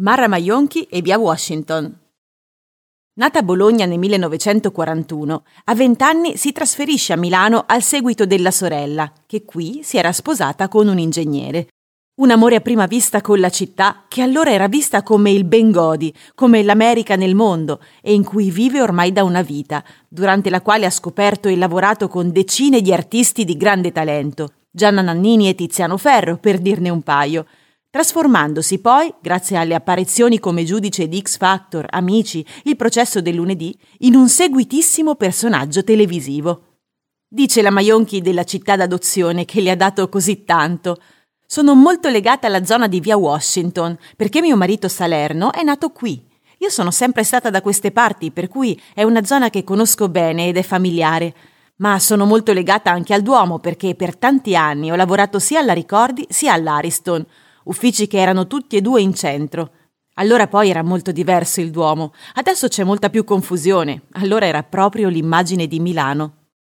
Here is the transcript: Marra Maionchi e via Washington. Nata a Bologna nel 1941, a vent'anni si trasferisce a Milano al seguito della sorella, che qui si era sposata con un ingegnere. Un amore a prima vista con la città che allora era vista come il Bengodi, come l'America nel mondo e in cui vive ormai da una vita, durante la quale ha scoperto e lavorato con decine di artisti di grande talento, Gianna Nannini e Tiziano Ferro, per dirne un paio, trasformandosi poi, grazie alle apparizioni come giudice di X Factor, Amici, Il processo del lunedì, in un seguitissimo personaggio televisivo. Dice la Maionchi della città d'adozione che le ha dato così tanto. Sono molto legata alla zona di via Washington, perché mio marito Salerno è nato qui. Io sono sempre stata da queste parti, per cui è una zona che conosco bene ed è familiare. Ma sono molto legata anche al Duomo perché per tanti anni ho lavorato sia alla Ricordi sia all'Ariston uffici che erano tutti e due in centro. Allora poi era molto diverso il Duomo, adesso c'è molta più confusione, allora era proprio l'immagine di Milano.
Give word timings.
Marra 0.00 0.28
Maionchi 0.28 0.82
e 0.84 1.02
via 1.02 1.18
Washington. 1.18 1.92
Nata 3.14 3.40
a 3.40 3.42
Bologna 3.42 3.84
nel 3.84 3.98
1941, 3.98 5.42
a 5.64 5.74
vent'anni 5.74 6.36
si 6.36 6.52
trasferisce 6.52 7.14
a 7.14 7.16
Milano 7.16 7.64
al 7.66 7.82
seguito 7.82 8.24
della 8.24 8.52
sorella, 8.52 9.12
che 9.26 9.44
qui 9.44 9.80
si 9.82 9.96
era 9.96 10.12
sposata 10.12 10.68
con 10.68 10.86
un 10.86 11.00
ingegnere. 11.00 11.66
Un 12.20 12.30
amore 12.30 12.54
a 12.54 12.60
prima 12.60 12.86
vista 12.86 13.20
con 13.20 13.40
la 13.40 13.50
città 13.50 14.04
che 14.06 14.22
allora 14.22 14.52
era 14.52 14.68
vista 14.68 15.02
come 15.02 15.32
il 15.32 15.42
Bengodi, 15.42 16.14
come 16.36 16.62
l'America 16.62 17.16
nel 17.16 17.34
mondo 17.34 17.80
e 18.00 18.14
in 18.14 18.22
cui 18.22 18.52
vive 18.52 18.80
ormai 18.80 19.10
da 19.12 19.24
una 19.24 19.42
vita, 19.42 19.82
durante 20.06 20.48
la 20.48 20.62
quale 20.62 20.86
ha 20.86 20.90
scoperto 20.90 21.48
e 21.48 21.56
lavorato 21.56 22.06
con 22.06 22.30
decine 22.30 22.82
di 22.82 22.92
artisti 22.92 23.44
di 23.44 23.56
grande 23.56 23.90
talento, 23.90 24.52
Gianna 24.70 25.02
Nannini 25.02 25.48
e 25.48 25.56
Tiziano 25.56 25.96
Ferro, 25.96 26.36
per 26.36 26.60
dirne 26.60 26.88
un 26.88 27.02
paio, 27.02 27.46
trasformandosi 27.90 28.78
poi, 28.80 29.12
grazie 29.20 29.56
alle 29.56 29.74
apparizioni 29.74 30.38
come 30.38 30.64
giudice 30.64 31.08
di 31.08 31.20
X 31.20 31.38
Factor, 31.38 31.86
Amici, 31.88 32.44
Il 32.64 32.76
processo 32.76 33.20
del 33.20 33.34
lunedì, 33.34 33.76
in 33.98 34.14
un 34.14 34.28
seguitissimo 34.28 35.14
personaggio 35.14 35.82
televisivo. 35.82 36.64
Dice 37.26 37.62
la 37.62 37.70
Maionchi 37.70 38.20
della 38.20 38.44
città 38.44 38.76
d'adozione 38.76 39.44
che 39.44 39.60
le 39.60 39.70
ha 39.70 39.76
dato 39.76 40.08
così 40.08 40.44
tanto. 40.44 41.00
Sono 41.46 41.74
molto 41.74 42.08
legata 42.08 42.46
alla 42.46 42.64
zona 42.64 42.88
di 42.88 43.00
via 43.00 43.16
Washington, 43.16 43.98
perché 44.16 44.40
mio 44.40 44.56
marito 44.56 44.88
Salerno 44.88 45.52
è 45.52 45.62
nato 45.62 45.90
qui. 45.90 46.26
Io 46.58 46.70
sono 46.70 46.90
sempre 46.90 47.24
stata 47.24 47.50
da 47.50 47.62
queste 47.62 47.90
parti, 47.90 48.30
per 48.30 48.48
cui 48.48 48.80
è 48.94 49.02
una 49.02 49.24
zona 49.24 49.48
che 49.48 49.64
conosco 49.64 50.08
bene 50.08 50.48
ed 50.48 50.56
è 50.56 50.62
familiare. 50.62 51.34
Ma 51.76 51.98
sono 51.98 52.24
molto 52.24 52.52
legata 52.52 52.90
anche 52.90 53.14
al 53.14 53.22
Duomo 53.22 53.60
perché 53.60 53.94
per 53.94 54.16
tanti 54.16 54.56
anni 54.56 54.90
ho 54.90 54.96
lavorato 54.96 55.38
sia 55.38 55.60
alla 55.60 55.72
Ricordi 55.72 56.26
sia 56.28 56.52
all'Ariston 56.52 57.24
uffici 57.68 58.06
che 58.06 58.18
erano 58.18 58.46
tutti 58.46 58.76
e 58.76 58.80
due 58.80 59.00
in 59.00 59.14
centro. 59.14 59.70
Allora 60.14 60.48
poi 60.48 60.68
era 60.68 60.82
molto 60.82 61.12
diverso 61.12 61.60
il 61.60 61.70
Duomo, 61.70 62.12
adesso 62.34 62.66
c'è 62.66 62.82
molta 62.82 63.08
più 63.08 63.24
confusione, 63.24 64.02
allora 64.12 64.46
era 64.46 64.64
proprio 64.64 65.08
l'immagine 65.08 65.66
di 65.66 65.78
Milano. 65.78 66.37